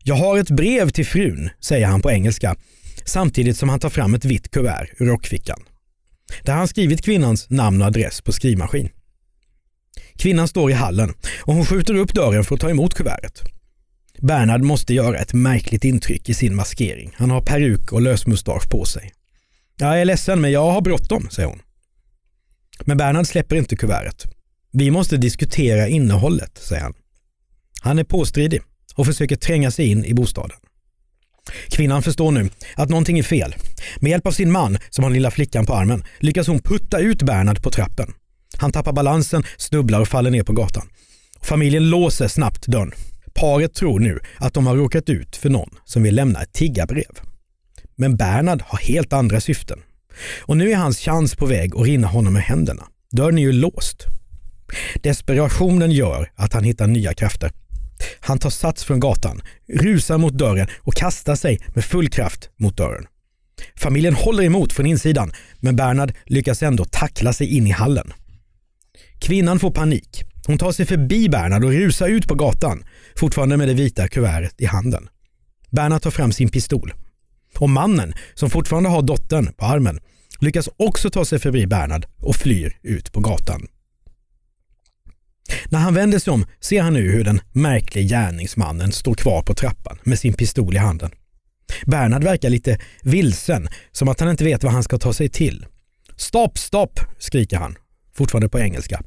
Jag 0.02 0.14
har 0.14 0.38
ett 0.38 0.50
brev 0.50 0.90
till 0.90 1.07
frun, 1.07 1.50
säger 1.61 1.87
han 1.87 2.02
på 2.02 2.11
engelska 2.11 2.57
samtidigt 3.05 3.57
som 3.57 3.69
han 3.69 3.81
tar 3.81 3.90
fram 3.90 4.14
ett 4.14 4.25
vitt 4.25 4.50
kuvert 4.50 4.88
ur 4.99 5.07
rockfickan. 5.07 5.59
Där 6.43 6.52
har 6.52 6.59
han 6.59 6.69
skrivit 6.69 7.05
kvinnans 7.05 7.50
namn 7.50 7.83
och 7.83 7.87
adress 7.87 8.21
på 8.21 8.33
skrivmaskin. 8.33 8.88
Kvinnan 10.19 10.49
står 10.49 10.71
i 10.71 10.75
hallen 10.75 11.14
och 11.40 11.55
hon 11.55 11.66
skjuter 11.66 11.95
upp 11.95 12.14
dörren 12.14 12.45
för 12.45 12.55
att 12.55 12.61
ta 12.61 12.71
emot 12.71 12.95
kuvertet. 12.95 13.43
Bernhard 14.19 14.62
måste 14.62 14.95
göra 14.95 15.19
ett 15.19 15.33
märkligt 15.33 15.85
intryck 15.85 16.28
i 16.28 16.35
sin 16.35 16.55
maskering. 16.55 17.14
Han 17.16 17.31
har 17.31 17.40
peruk 17.40 17.93
och 17.93 18.02
lösmustasch 18.02 18.71
på 18.71 18.85
sig. 18.85 19.12
Jag 19.76 20.00
är 20.00 20.05
ledsen 20.05 20.40
men 20.40 20.52
jag 20.52 20.71
har 20.71 20.81
bråttom, 20.81 21.28
säger 21.31 21.49
hon. 21.49 21.61
Men 22.85 22.97
Bernhard 22.97 23.26
släpper 23.26 23.56
inte 23.56 23.76
kuvertet. 23.76 24.33
Vi 24.73 24.90
måste 24.90 25.16
diskutera 25.16 25.88
innehållet, 25.88 26.59
säger 26.59 26.83
han. 26.83 26.95
Han 27.80 27.99
är 27.99 28.04
påstridig 28.04 28.62
och 28.95 29.06
försöker 29.06 29.37
tränga 29.37 29.71
sig 29.71 29.87
in 29.87 30.04
i 30.04 30.14
bostaden. 30.14 30.56
Kvinnan 31.68 32.02
förstår 32.02 32.30
nu 32.30 32.50
att 32.76 32.88
någonting 32.88 33.18
är 33.18 33.23
fel. 33.23 33.54
Med 34.00 34.11
hjälp 34.11 34.26
av 34.26 34.30
sin 34.30 34.52
man, 34.52 34.78
som 34.90 35.04
har 35.04 35.11
lilla 35.11 35.30
flickan 35.30 35.66
på 35.66 35.75
armen, 35.75 36.04
lyckas 36.18 36.47
hon 36.47 36.59
putta 36.59 36.99
ut 36.99 37.23
Bernhard 37.23 37.62
på 37.62 37.71
trappen. 37.71 38.12
Han 38.59 38.73
tappar 38.73 38.92
balansen, 38.92 39.42
snubblar 39.56 40.00
och 40.00 40.09
faller 40.09 40.30
ner 40.30 40.42
på 40.42 40.52
gatan. 40.52 40.88
Familjen 41.42 41.90
låser 41.90 42.28
snabbt 42.28 42.66
dörren. 42.66 42.92
Paret 43.35 43.75
tror 43.75 44.00
nu 44.00 44.21
att 44.37 44.54
de 44.54 44.66
har 44.66 44.76
råkat 44.76 45.09
ut 45.09 45.37
för 45.37 45.50
någon 45.50 45.71
som 45.85 46.02
vill 46.02 46.14
lämna 46.14 46.42
ett 46.42 46.52
tiggarbrev. 46.52 47.21
Men 47.97 48.16
Bernhard 48.16 48.62
har 48.62 48.78
helt 48.78 49.12
andra 49.12 49.40
syften. 49.40 49.78
Och 50.41 50.57
nu 50.57 50.71
är 50.71 50.77
hans 50.77 50.99
chans 50.99 51.37
på 51.37 51.47
väg 51.47 51.77
att 51.77 51.87
rinna 51.87 52.07
honom 52.07 52.37
ur 52.37 52.41
händerna. 52.41 52.87
Dörren 53.13 53.39
är 53.39 53.43
ju 53.43 53.53
låst. 53.53 54.07
Desperationen 55.03 55.91
gör 55.91 56.31
att 56.35 56.53
han 56.53 56.65
hittar 56.65 56.87
nya 56.87 57.15
krafter. 57.15 57.53
Han 58.21 58.39
tar 58.39 58.51
sats 58.51 58.85
från 58.85 59.01
gatan, 59.01 59.43
rusar 59.69 60.19
mot 60.19 60.35
dörren 60.35 60.69
och 60.79 60.95
kastar 60.95 61.37
sig 61.37 61.61
med 61.75 61.85
full 61.85 62.09
kraft 62.09 62.51
mot 62.59 62.77
dörren. 62.77 63.07
Familjen 63.77 64.15
håller 64.15 64.43
emot 64.43 64.73
från 64.73 64.87
insidan, 64.87 65.33
men 65.61 65.77
Bernhard 65.77 66.15
lyckas 66.25 66.63
ändå 66.63 66.85
tackla 66.85 67.33
sig 67.33 67.57
in 67.57 67.67
i 67.67 67.71
hallen. 67.71 68.13
Kvinnan 69.19 69.59
får 69.59 69.71
panik. 69.71 70.25
Hon 70.47 70.59
tar 70.59 70.73
sig 70.73 70.87
förbi 70.87 71.29
Bernhard 71.29 71.65
och 71.65 71.73
rusar 71.73 72.09
ut 72.09 72.29
på 72.29 72.35
gatan, 72.35 72.85
fortfarande 73.17 73.57
med 73.57 73.69
det 73.69 73.75
vita 73.75 74.09
kuvertet 74.09 74.61
i 74.61 74.67
handen. 74.67 75.09
Bernhard 75.71 76.03
tar 76.03 76.11
fram 76.11 76.33
sin 76.33 76.49
pistol. 76.49 76.93
Och 77.59 77.71
mannen, 77.71 78.15
som 78.35 78.51
fortfarande 78.51 78.89
har 78.89 79.03
dottern 79.03 79.53
på 79.53 79.65
armen, 79.65 80.01
lyckas 80.41 80.69
också 80.77 81.11
ta 81.11 81.25
sig 81.25 81.39
förbi 81.39 81.67
Bernhard 81.67 82.07
och 82.23 82.37
flyr 82.37 82.79
ut 82.83 83.13
på 83.13 83.21
gatan. 83.21 83.67
När 85.69 85.79
han 85.79 85.95
vänder 85.95 86.19
sig 86.19 86.33
om 86.33 86.47
ser 86.61 86.83
han 86.83 86.95
nu 86.95 87.11
hur 87.11 87.25
den 87.25 87.41
märkliga 87.53 88.09
gärningsmannen 88.09 88.93
står 88.93 89.15
kvar 89.15 89.43
på 89.43 89.55
trappan 89.55 89.99
med 90.03 90.19
sin 90.19 90.33
pistol 90.33 90.75
i 90.75 90.79
handen. 90.79 91.11
Bernhard 91.87 92.25
verkar 92.25 92.51
lite 92.51 92.79
vilsen, 93.03 93.69
som 93.93 94.09
att 94.09 94.21
han 94.21 94.31
inte 94.31 94.45
vet 94.45 94.65
vad 94.65 94.73
han 94.73 94.83
ska 94.83 94.99
ta 94.99 95.13
sig 95.13 95.29
till. 95.29 95.67
Stopp, 96.17 96.59
stopp, 96.59 97.01
skriker 97.19 97.57
han, 97.57 97.77
fortfarande 98.15 98.49
på 98.49 98.59
engelska. 98.59 99.03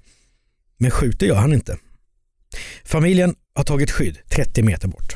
Men 0.77 0.91
skjuter 0.91 1.25
gör 1.25 1.35
han 1.35 1.53
inte. 1.53 1.77
Familjen 2.85 3.35
har 3.55 3.63
tagit 3.63 3.91
skydd 3.91 4.17
30 4.29 4.63
meter 4.63 4.87
bort. 4.87 5.13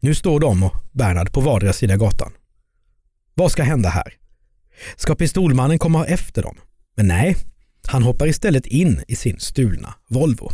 Nu 0.00 0.14
står 0.14 0.40
de 0.40 0.62
och 0.62 0.72
Bernhard 0.92 1.32
på 1.32 1.40
vardera 1.40 1.72
sida 1.72 1.96
gatan. 1.96 2.32
Vad 3.34 3.52
ska 3.52 3.62
hända 3.62 3.88
här? 3.88 4.14
Ska 4.96 5.14
pistolmannen 5.14 5.78
komma 5.78 6.06
efter 6.06 6.42
dem? 6.42 6.56
Men 6.96 7.08
nej, 7.08 7.36
han 7.86 8.02
hoppar 8.02 8.26
istället 8.26 8.66
in 8.66 9.02
i 9.08 9.16
sin 9.16 9.40
stulna 9.40 9.94
Volvo. 10.08 10.50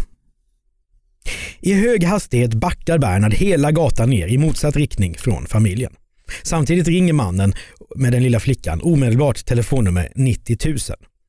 I 1.61 1.75
hög 1.75 2.05
hastighet 2.05 2.55
backar 2.55 2.99
Bernhard 2.99 3.35
hela 3.35 3.73
gatan 3.73 4.11
ner 4.11 4.27
i 4.27 4.39
motsatt 4.39 4.77
riktning 4.77 5.15
från 5.15 5.47
familjen. 5.47 5.93
Samtidigt 6.43 6.89
ringer 6.89 7.13
mannen 7.13 7.55
med 7.97 8.13
den 8.13 8.23
lilla 8.23 8.41
flickan 8.41 8.81
omedelbart 8.83 9.45
telefonnummer 9.45 10.13
90 10.15 10.59
000, 10.69 10.79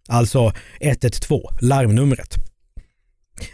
alltså 0.09 0.53
112, 0.79 1.41
larmnumret. 1.61 2.35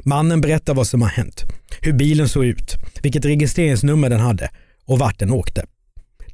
Mannen 0.03 0.41
berättar 0.41 0.73
vad 0.73 0.87
som 0.87 1.01
har 1.01 1.09
hänt, 1.09 1.43
hur 1.81 1.93
bilen 1.93 2.29
såg 2.29 2.45
ut, 2.45 2.75
vilket 3.01 3.25
registreringsnummer 3.25 4.09
den 4.09 4.19
hade 4.19 4.49
och 4.85 4.99
vart 4.99 5.19
den 5.19 5.31
åkte. 5.31 5.65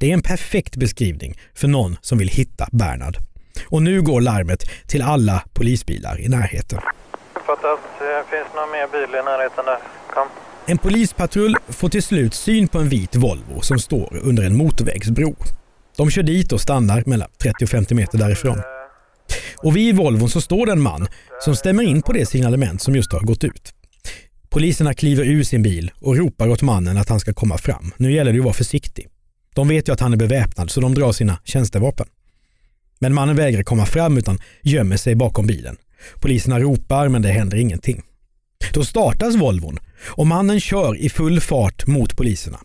Det 0.02 0.10
är 0.10 0.14
en 0.14 0.22
perfekt 0.22 0.76
beskrivning 0.76 1.38
för 1.54 1.68
någon 1.68 1.96
som 2.00 2.18
vill 2.18 2.28
hitta 2.28 2.68
Bernhard. 2.72 3.16
Och 3.68 3.82
nu 3.82 4.02
går 4.02 4.20
larmet 4.20 4.64
till 4.86 5.02
alla 5.02 5.44
polisbilar 5.52 6.20
i 6.20 6.28
närheten. 6.28 6.78
Uppfattat. 7.34 7.80
Finns 8.30 8.46
det 8.52 8.60
någon 8.60 8.70
mer 8.70 8.88
bil 8.92 9.14
i 9.14 9.22
närheten 9.22 9.64
där? 9.64 9.78
Kom. 10.14 10.28
En 10.66 10.78
polispatrull 10.78 11.56
får 11.68 11.88
till 11.88 12.02
slut 12.02 12.34
syn 12.34 12.68
på 12.68 12.78
en 12.78 12.88
vit 12.88 13.16
Volvo 13.16 13.60
som 13.60 13.78
står 13.78 14.20
under 14.22 14.42
en 14.42 14.56
motorvägsbro. 14.56 15.36
De 15.96 16.10
kör 16.10 16.22
dit 16.22 16.52
och 16.52 16.60
stannar 16.60 17.02
mellan 17.06 17.28
30 17.42 17.64
och 17.64 17.70
50 17.70 17.94
meter 17.94 18.18
därifrån. 18.18 18.62
Och 19.56 19.76
vid 19.76 19.96
Volvon 19.96 20.28
så 20.28 20.40
står 20.40 20.66
det 20.66 20.72
en 20.72 20.82
man 20.82 21.08
som 21.40 21.56
stämmer 21.56 21.82
in 21.82 22.02
på 22.02 22.12
det 22.12 22.26
signalement 22.26 22.82
som 22.82 22.94
just 22.94 23.12
har 23.12 23.20
gått 23.20 23.44
ut. 23.44 23.74
Poliserna 24.50 24.94
kliver 24.94 25.24
ur 25.24 25.42
sin 25.42 25.62
bil 25.62 25.90
och 26.00 26.16
ropar 26.16 26.48
åt 26.48 26.62
mannen 26.62 26.96
att 26.98 27.08
han 27.08 27.20
ska 27.20 27.32
komma 27.32 27.58
fram. 27.58 27.92
Nu 27.96 28.12
gäller 28.12 28.32
det 28.32 28.38
att 28.38 28.44
vara 28.44 28.54
försiktig. 28.54 29.08
De 29.54 29.68
vet 29.68 29.88
ju 29.88 29.92
att 29.92 30.00
han 30.00 30.12
är 30.12 30.16
beväpnad 30.16 30.70
så 30.70 30.80
de 30.80 30.94
drar 30.94 31.12
sina 31.12 31.38
tjänstevapen. 31.44 32.06
Men 32.98 33.14
mannen 33.14 33.36
vägrar 33.36 33.62
komma 33.62 33.86
fram 33.86 34.18
utan 34.18 34.38
gömmer 34.62 34.96
sig 34.96 35.14
bakom 35.14 35.46
bilen. 35.46 35.76
Poliserna 36.20 36.60
ropar 36.60 37.08
men 37.08 37.22
det 37.22 37.28
händer 37.28 37.56
ingenting. 37.56 38.02
Då 38.72 38.84
startas 38.84 39.34
Volvon 39.34 39.78
och 40.06 40.26
mannen 40.26 40.60
kör 40.60 40.96
i 40.96 41.08
full 41.08 41.40
fart 41.40 41.86
mot 41.86 42.16
poliserna. 42.16 42.58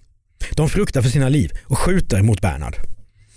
De 0.51 0.69
fruktar 0.69 1.01
för 1.01 1.09
sina 1.09 1.29
liv 1.29 1.51
och 1.63 1.77
skjuter 1.77 2.21
mot 2.21 2.41
Bernhard. 2.41 2.75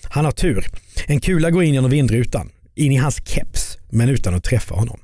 Han 0.02 0.24
har 0.24 0.32
tur. 0.32 0.66
En 1.06 1.20
kula 1.20 1.50
går 1.50 1.62
in 1.62 1.74
genom 1.74 1.90
vindrutan, 1.90 2.50
in 2.74 2.92
i 2.92 2.96
hans 2.96 3.28
keps, 3.28 3.78
men 3.90 4.08
utan 4.08 4.34
att 4.34 4.44
träffa 4.44 4.74
honom. 4.74 5.00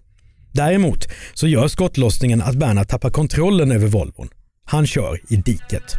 Däremot 0.53 1.09
så 1.35 1.49
gör 1.49 1.69
skottlossningen 1.69 2.43
att 2.43 2.57
Bernhard 2.57 2.88
tappar 2.88 3.11
kontrollen 3.11 3.73
över 3.73 3.87
Volvon. 3.87 4.29
Han 4.65 4.87
kör 4.87 5.21
i 5.29 5.37
diket. 5.37 5.97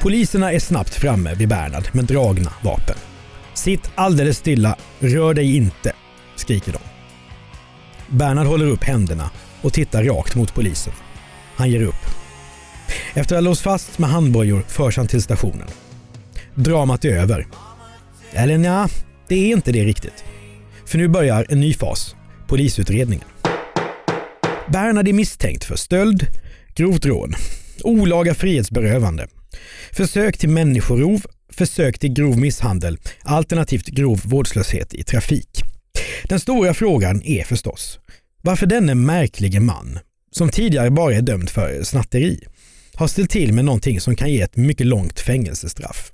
Poliserna 0.00 0.52
är 0.52 0.58
snabbt 0.58 0.94
framme 0.94 1.34
vid 1.34 1.48
Bernhard 1.48 1.88
med 1.92 2.04
dragna 2.04 2.52
vapen. 2.62 2.96
Sitt 3.54 3.90
alldeles 3.94 4.38
stilla, 4.38 4.76
rör 4.98 5.34
dig 5.34 5.56
inte, 5.56 5.92
skriker 6.36 6.72
de. 6.72 6.78
Bernhard 8.16 8.46
håller 8.46 8.66
upp 8.66 8.84
händerna 8.84 9.30
och 9.62 9.72
tittar 9.72 10.04
rakt 10.04 10.36
mot 10.36 10.54
polisen. 10.54 10.92
Han 11.56 11.70
ger 11.70 11.82
upp. 11.82 12.06
Efter 13.14 13.36
att 13.36 13.42
ha 13.42 13.50
låst 13.50 13.62
fast 13.62 13.98
med 13.98 14.10
handbojor 14.10 14.62
förs 14.68 14.96
han 14.96 15.06
till 15.06 15.22
stationen. 15.22 15.68
Dramat 16.54 17.04
är 17.04 17.16
över. 17.16 17.46
Eller 18.32 18.58
nja, 18.58 18.88
det 19.28 19.34
är 19.34 19.52
inte 19.56 19.72
det 19.72 19.84
riktigt. 19.84 20.24
För 20.86 20.98
nu 20.98 21.08
börjar 21.08 21.46
en 21.48 21.60
ny 21.60 21.74
fas, 21.74 22.16
polisutredningen. 22.46 23.28
Bernhard 24.72 25.08
är 25.08 25.12
misstänkt 25.12 25.64
för 25.64 25.76
stöld, 25.76 26.26
grovt 26.74 27.06
rån, 27.06 27.34
olaga 27.84 28.34
frihetsberövande, 28.34 29.26
försök 29.92 30.38
till 30.38 30.48
människorov, 30.48 31.22
försök 31.52 31.98
till 31.98 32.12
grov 32.12 32.38
misshandel 32.38 32.98
alternativt 33.22 33.86
grov 33.86 34.20
vårdslöshet 34.24 34.94
i 34.94 35.02
trafik. 35.02 35.62
Den 36.24 36.40
stora 36.40 36.74
frågan 36.74 37.22
är 37.24 37.44
förstås 37.44 37.98
varför 38.42 38.66
denne 38.66 38.94
märklige 38.94 39.60
man, 39.60 39.98
som 40.32 40.48
tidigare 40.48 40.90
bara 40.90 41.14
är 41.14 41.22
dömd 41.22 41.50
för 41.50 41.82
snatteri, 41.82 42.44
har 42.94 43.06
ställt 43.06 43.30
till 43.30 43.52
med 43.52 43.64
någonting 43.64 44.00
som 44.00 44.16
kan 44.16 44.30
ge 44.30 44.40
ett 44.40 44.56
mycket 44.56 44.86
långt 44.86 45.20
fängelsestraff. 45.20 46.12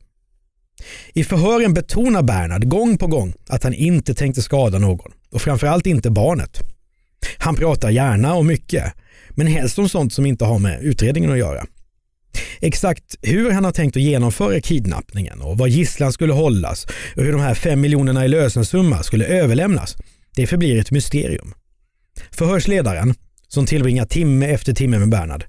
I 1.12 1.24
förhören 1.24 1.74
betonar 1.74 2.22
Bernhard 2.22 2.68
gång 2.68 2.98
på 2.98 3.06
gång 3.06 3.34
att 3.48 3.62
han 3.62 3.74
inte 3.74 4.14
tänkte 4.14 4.42
skada 4.42 4.78
någon 4.78 5.12
och 5.30 5.42
framförallt 5.42 5.86
inte 5.86 6.10
barnet. 6.10 6.60
Han 7.38 7.56
pratar 7.56 7.90
gärna 7.90 8.34
och 8.34 8.46
mycket, 8.46 8.92
men 9.30 9.46
helst 9.46 9.78
om 9.78 9.88
sånt 9.88 10.12
som 10.12 10.26
inte 10.26 10.44
har 10.44 10.58
med 10.58 10.82
utredningen 10.82 11.32
att 11.32 11.38
göra. 11.38 11.66
Exakt 12.60 13.16
hur 13.22 13.50
han 13.50 13.64
har 13.64 13.72
tänkt 13.72 13.96
att 13.96 14.02
genomföra 14.02 14.60
kidnappningen 14.60 15.40
och 15.40 15.58
var 15.58 15.66
gisslan 15.66 16.12
skulle 16.12 16.32
hållas 16.32 16.86
och 17.16 17.22
hur 17.22 17.32
de 17.32 17.40
här 17.40 17.54
fem 17.54 17.80
miljonerna 17.80 18.24
i 18.24 18.28
lösensumma 18.28 19.02
skulle 19.02 19.24
överlämnas, 19.24 19.96
det 20.36 20.46
förblir 20.46 20.80
ett 20.80 20.90
mysterium. 20.90 21.54
Förhörsledaren, 22.30 23.14
som 23.48 23.66
tillbringar 23.66 24.06
timme 24.06 24.46
efter 24.46 24.72
timme 24.72 24.98
med 24.98 25.08
Bernhard, 25.08 25.44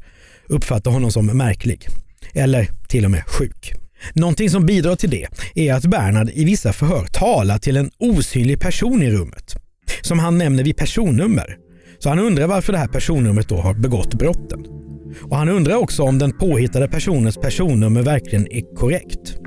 uppfattar 0.48 0.91
honom 0.91 1.12
som 1.12 1.25
märklig. 1.25 1.88
Eller 2.34 2.67
till 2.88 3.06
och 3.06 3.12
med 3.12 3.24
sjuk. 3.27 3.74
Någonting 4.13 4.50
som 4.50 4.65
bidrar 4.65 4.96
till 4.96 5.10
det 5.10 5.27
är 5.56 5.74
att 5.74 5.86
Bernhard 5.86 6.29
i 6.34 6.46
vissa 6.46 6.74
förhör 6.74 7.06
talar 7.06 7.58
till 7.58 7.77
en 7.77 7.91
osynlig 7.98 8.60
person 8.60 9.03
i 9.03 9.12
rummet. 9.12 9.56
Som 10.01 10.20
han 10.20 10.38
nämner 10.38 10.63
vid 10.63 10.77
personnummer. 10.77 11.58
Så 12.00 12.10
han 12.10 12.20
undrar 12.20 12.48
varför 12.48 12.74
det 12.74 12.79
här 12.79 12.88
personnumret 12.88 13.50
då 13.50 13.58
har 13.58 13.74
begått 13.74 14.13
brotten. 14.13 14.87
Och 15.21 15.38
han 15.38 15.50
undrar 15.50 15.75
också 15.75 16.03
om 16.03 16.19
den 16.19 16.31
påhittade 16.31 16.88
personens 16.88 17.38
personnummer 17.38 18.01
verkligen 18.01 18.51
är 18.51 18.75
korrekt. 18.75 19.38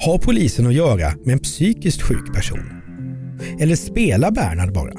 Har 0.00 0.18
polisen 0.18 0.66
att 0.66 0.74
göra 0.74 1.14
med 1.24 1.32
en 1.32 1.38
psykiskt 1.38 2.02
sjuk 2.02 2.34
person? 2.34 2.70
Eller 3.60 3.76
spelar 3.76 4.30
Bernhard 4.30 4.72
bara? 4.72 4.92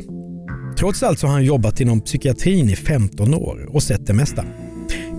Trots 0.78 1.04
allt 1.04 1.20
så 1.20 1.28
har 1.28 1.34
han 1.34 1.44
jobbat 1.44 1.82
inom 1.82 2.02
psykiatrin 2.02 2.70
i 2.70 2.76
15 2.76 3.34
år 3.34 3.68
och 3.70 3.84
sett 3.84 4.08
det 4.08 4.14
mesta. 4.14 4.46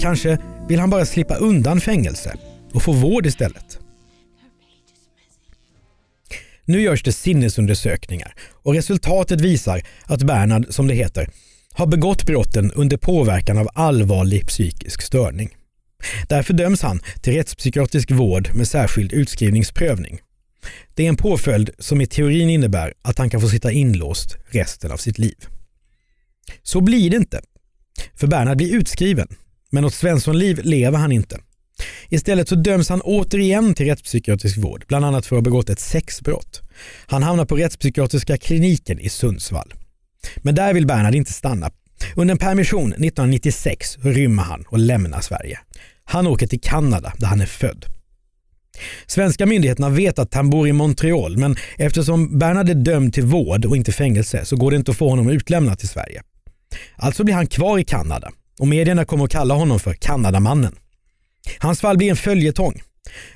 Kanske 0.01 0.39
vill 0.69 0.81
han 0.81 0.91
bara 0.91 1.05
slippa 1.05 1.35
undan 1.35 1.81
fängelse 1.81 2.35
och 2.73 2.83
få 2.83 2.93
vård 2.93 3.27
istället. 3.27 3.79
Nu 6.65 6.81
görs 6.81 7.03
det 7.03 7.13
sinnesundersökningar 7.13 8.35
och 8.63 8.75
resultatet 8.75 9.41
visar 9.41 9.83
att 10.05 10.23
Bernhard, 10.23 10.67
som 10.69 10.87
det 10.87 10.95
heter, 10.95 11.29
har 11.73 11.87
begått 11.87 12.27
brotten 12.27 12.73
under 12.73 12.97
påverkan 12.97 13.59
av 13.59 13.69
allvarlig 13.75 14.47
psykisk 14.47 15.03
störning. 15.03 15.51
Därför 16.29 16.55
döms 16.55 16.83
han 16.83 17.01
till 17.21 17.33
rättspsykiatrisk 17.33 18.11
vård 18.11 18.51
med 18.55 18.69
särskild 18.69 19.13
utskrivningsprövning. 19.13 20.19
Det 20.95 21.05
är 21.05 21.09
en 21.09 21.17
påföljd 21.17 21.71
som 21.79 22.01
i 22.01 22.07
teorin 22.07 22.51
innebär 22.51 22.95
att 23.03 23.19
han 23.19 23.31
kan 23.31 23.41
få 23.41 23.49
sitta 23.49 23.73
inlåst 23.73 24.37
resten 24.49 24.93
av 24.93 24.97
sitt 24.97 25.19
liv. 25.19 25.47
Så 26.63 26.81
blir 26.81 27.11
det 27.11 27.17
inte. 27.17 27.41
För 28.15 28.27
Bernhard 28.27 28.57
blir 28.57 28.75
utskriven, 28.75 29.29
men 29.71 29.83
något 29.83 29.95
Svenssonliv 29.95 30.61
lever 30.65 30.99
han 30.99 31.13
inte. 31.13 31.39
Istället 32.09 32.49
så 32.49 32.55
döms 32.55 32.89
han 32.89 33.01
återigen 33.01 33.75
till 33.75 33.87
rättspsykiatrisk 33.87 34.59
vård, 34.59 34.85
bland 34.89 35.05
annat 35.05 35.27
för 35.27 35.37
att 35.37 35.39
ha 35.39 35.43
begått 35.43 35.71
ett 35.71 35.81
sexbrott. 35.81 36.61
Han 37.07 37.23
hamnar 37.23 37.45
på 37.45 37.57
rättspsykiatriska 37.57 38.37
kliniken 38.37 38.99
i 38.99 39.09
Sundsvall. 39.09 39.75
Men 40.37 40.55
där 40.55 40.75
vill 40.75 40.87
Bernhard 40.87 41.15
inte 41.15 41.33
stanna. 41.33 41.71
Under 42.17 42.33
en 42.33 42.39
permission 42.39 42.93
1996 42.93 43.99
rymmer 44.03 44.43
han 44.43 44.65
och 44.69 44.79
lämnar 44.79 45.21
Sverige. 45.21 45.59
Han 46.05 46.27
åker 46.27 46.47
till 46.47 46.61
Kanada 46.61 47.13
där 47.19 47.27
han 47.27 47.41
är 47.41 47.47
född. 47.47 47.87
Svenska 49.07 49.47
myndigheterna 49.47 49.89
vet 49.89 50.19
att 50.19 50.35
han 50.35 50.51
bor 50.51 50.69
i 50.69 50.73
Montreal 50.73 51.37
men 51.37 51.57
eftersom 51.79 52.39
Bernhard 52.39 52.69
är 52.69 52.75
dömd 52.75 53.15
till 53.15 53.25
vård 53.25 53.65
och 53.65 53.77
inte 53.77 53.93
fängelse 53.93 54.45
så 54.45 54.57
går 54.57 54.71
det 54.71 54.77
inte 54.77 54.91
att 54.91 54.97
få 54.97 55.09
honom 55.09 55.31
utlämnad 55.31 55.79
till 55.79 55.89
Sverige. 55.89 56.23
Alltså 56.97 57.25
blir 57.25 57.35
han 57.35 57.47
kvar 57.47 57.79
i 57.79 57.85
Kanada 57.85 58.31
och 58.59 58.69
medierna 58.69 59.05
kommer 59.05 59.25
att 59.25 59.31
kalla 59.31 59.55
honom 59.55 59.81
för 59.81 59.95
Kanadamannen. 59.95 60.75
Hans 61.59 61.81
fall 61.81 61.97
blir 61.97 62.11
en 62.11 62.17
följetong. 62.17 62.83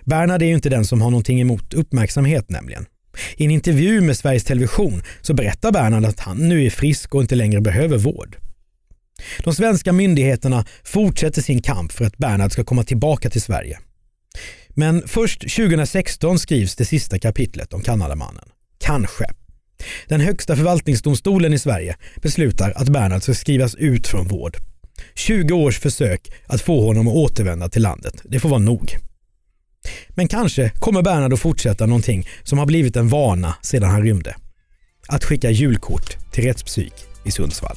Bernhard 0.05 0.43
är 0.43 0.47
ju 0.47 0.55
inte 0.55 0.69
den 0.69 0.85
som 0.85 1.03
har 1.03 1.11
någonting 1.11 1.41
emot 1.41 1.75
uppmärksamhet 1.75 2.51
nämligen. 2.51 2.87
I 3.37 3.45
en 3.45 3.51
intervju 3.51 4.01
med 4.01 4.17
Sveriges 4.17 4.45
Television 4.45 5.03
så 5.21 5.35
berättar 5.35 5.73
Bernhard 5.73 6.05
att 6.05 6.21
han 6.21 6.49
nu 6.49 6.65
är 6.65 6.71
frisk 6.71 7.15
och 7.15 7.21
inte 7.21 7.35
längre 7.35 7.61
behöver 7.61 7.99
vård. 7.99 8.37
De 9.45 9.55
svenska 9.55 9.93
myndigheterna 9.93 10.65
fortsätter 10.85 11.43
sin 11.43 11.63
kamp 11.63 11.93
för 11.93 12.05
att 12.05 12.19
Bernhard 12.19 12.53
ska 12.53 12.65
komma 12.65 12.85
tillbaka 12.85 13.31
till 13.31 13.43
Sverige. 13.43 13.79
Men 14.69 15.09
först 15.09 15.41
2016 15.41 16.39
skrivs 16.39 16.77
det 16.77 16.85
sista 16.85 17.19
kapitlet 17.19 17.73
om 17.73 17.83
Kanadamannen. 17.83 18.49
Kanske. 18.79 19.25
Den 20.09 20.21
högsta 20.21 20.57
förvaltningsdomstolen 20.57 21.53
i 21.53 21.59
Sverige 21.59 21.97
beslutar 22.23 22.73
att 22.77 22.89
Bernhard 22.89 23.23
ska 23.23 23.35
skrivas 23.35 23.75
ut 23.75 24.07
från 24.07 24.29
vård. 24.29 24.57
20 25.15 25.55
års 25.55 25.79
försök 25.79 26.33
att 26.47 26.61
få 26.61 26.87
honom 26.87 27.09
att 27.09 27.15
återvända 27.15 27.69
till 27.69 27.83
landet. 27.83 28.23
Det 28.25 28.41
får 28.41 28.49
vara 28.49 28.61
nog. 28.61 29.06
Men 30.09 30.29
kanske 30.29 30.71
kommer 30.71 31.03
Bernhard 31.03 31.33
att 31.33 31.41
fortsätta 31.41 31.87
någonting 31.87 32.29
som 32.43 32.59
har 32.59 32.67
blivit 32.67 32.97
en 32.97 33.09
vana 33.09 33.55
sedan 33.63 33.91
han 33.91 34.03
rymde. 34.03 34.37
Att 35.09 35.25
skicka 35.25 35.51
julkort 35.51 36.17
till 36.33 36.45
rättspsyk 36.45 36.95
i 37.25 37.31
Sundsvall. 37.31 37.77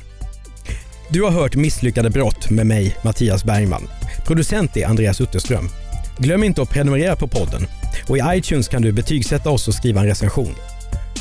Du 1.09 1.23
har 1.23 1.31
hört 1.31 1.55
Misslyckade 1.55 2.09
brott 2.09 2.49
med 2.49 2.67
mig, 2.67 2.97
Mattias 3.03 3.43
Bergman. 3.43 3.87
Producent 4.25 4.77
är 4.77 4.87
Andreas 4.87 5.21
Utterström. 5.21 5.69
Glöm 6.17 6.43
inte 6.43 6.61
att 6.61 6.69
prenumerera 6.69 7.15
på 7.15 7.27
podden 7.27 7.67
och 8.07 8.17
i 8.17 8.21
iTunes 8.25 8.67
kan 8.67 8.81
du 8.81 8.91
betygsätta 8.91 9.49
oss 9.49 9.67
och 9.67 9.73
skriva 9.73 10.01
en 10.01 10.07
recension. 10.07 10.55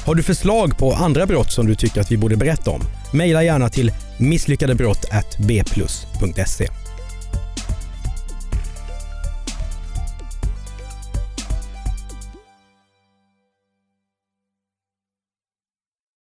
Har 0.05 0.15
du 0.15 0.23
förslag 0.23 0.79
på 0.79 0.93
andra 0.93 1.27
brott 1.27 1.53
som 1.53 1.67
du 1.67 1.75
tycker 1.75 2.01
att 2.01 2.13
vi 2.13 2.17
borde 2.17 2.37
berätta 2.37 2.71
om? 2.71 2.81
Maila 3.13 3.43
gärna 3.43 3.69
till 3.69 3.93
misslyckadebrott.bplus.se. 4.19 6.69